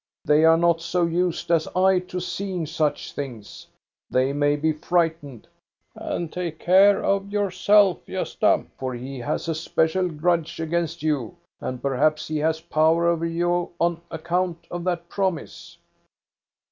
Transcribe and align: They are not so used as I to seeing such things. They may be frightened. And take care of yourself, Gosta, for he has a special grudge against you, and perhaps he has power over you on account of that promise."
They 0.25 0.43
are 0.45 0.57
not 0.57 0.81
so 0.81 1.05
used 1.05 1.51
as 1.51 1.67
I 1.75 1.99
to 1.99 2.19
seeing 2.19 2.65
such 2.65 3.13
things. 3.13 3.67
They 4.09 4.33
may 4.33 4.55
be 4.55 4.73
frightened. 4.73 5.47
And 5.93 6.33
take 6.33 6.57
care 6.57 7.05
of 7.05 7.29
yourself, 7.31 8.03
Gosta, 8.07 8.65
for 8.79 8.95
he 8.95 9.19
has 9.19 9.47
a 9.47 9.53
special 9.53 10.09
grudge 10.09 10.59
against 10.59 11.03
you, 11.03 11.37
and 11.59 11.83
perhaps 11.83 12.27
he 12.27 12.39
has 12.39 12.61
power 12.61 13.05
over 13.07 13.27
you 13.27 13.73
on 13.79 14.01
account 14.09 14.65
of 14.71 14.83
that 14.85 15.07
promise." 15.07 15.77